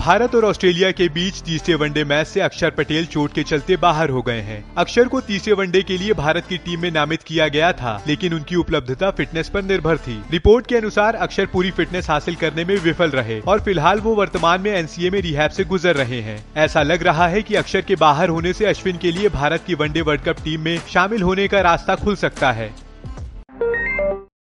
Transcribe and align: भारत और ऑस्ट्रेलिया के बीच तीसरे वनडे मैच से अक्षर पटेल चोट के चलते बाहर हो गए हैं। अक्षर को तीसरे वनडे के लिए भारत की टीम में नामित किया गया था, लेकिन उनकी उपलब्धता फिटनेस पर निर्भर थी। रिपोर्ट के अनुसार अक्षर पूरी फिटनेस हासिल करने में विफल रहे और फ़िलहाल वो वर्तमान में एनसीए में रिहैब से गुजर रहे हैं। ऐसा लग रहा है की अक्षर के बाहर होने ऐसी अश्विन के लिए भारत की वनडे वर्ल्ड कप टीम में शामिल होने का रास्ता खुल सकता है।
भारत 0.00 0.34
और 0.34 0.44
ऑस्ट्रेलिया 0.44 0.90
के 0.90 1.08
बीच 1.08 1.40
तीसरे 1.42 1.74
वनडे 1.74 2.04
मैच 2.04 2.26
से 2.26 2.40
अक्षर 2.40 2.70
पटेल 2.70 3.06
चोट 3.06 3.32
के 3.32 3.42
चलते 3.42 3.76
बाहर 3.76 4.10
हो 4.10 4.22
गए 4.22 4.40
हैं। 4.40 4.74
अक्षर 4.78 5.08
को 5.08 5.20
तीसरे 5.20 5.52
वनडे 5.52 5.82
के 5.82 5.98
लिए 5.98 6.12
भारत 6.12 6.46
की 6.48 6.58
टीम 6.58 6.80
में 6.80 6.90
नामित 6.90 7.22
किया 7.22 7.48
गया 7.48 7.72
था, 7.72 8.02
लेकिन 8.08 8.34
उनकी 8.34 8.56
उपलब्धता 8.56 9.10
फिटनेस 9.10 9.48
पर 9.48 9.62
निर्भर 9.62 9.98
थी। 9.98 10.22
रिपोर्ट 10.30 10.66
के 10.66 10.76
अनुसार 10.76 11.14
अक्षर 11.14 11.46
पूरी 11.46 11.70
फिटनेस 11.70 12.10
हासिल 12.10 12.34
करने 12.34 12.64
में 12.64 12.76
विफल 12.76 13.10
रहे 13.10 13.40
और 13.40 13.60
फ़िलहाल 13.60 14.00
वो 14.00 14.14
वर्तमान 14.14 14.60
में 14.60 14.70
एनसीए 14.70 15.10
में 15.10 15.20
रिहैब 15.20 15.50
से 15.50 15.64
गुजर 15.64 15.96
रहे 15.96 16.20
हैं। 16.20 16.44
ऐसा 16.56 16.82
लग 16.82 17.02
रहा 17.02 17.28
है 17.28 17.42
की 17.42 17.54
अक्षर 17.54 17.80
के 17.80 17.96
बाहर 17.96 18.28
होने 18.28 18.50
ऐसी 18.50 18.64
अश्विन 18.64 18.96
के 18.96 19.12
लिए 19.12 19.28
भारत 19.28 19.64
की 19.66 19.74
वनडे 19.74 20.00
वर्ल्ड 20.00 20.22
कप 20.22 20.44
टीम 20.44 20.60
में 20.60 20.78
शामिल 20.78 21.22
होने 21.22 21.48
का 21.48 21.60
रास्ता 21.60 21.94
खुल 21.94 22.16
सकता 22.16 22.52
है। 22.52 22.89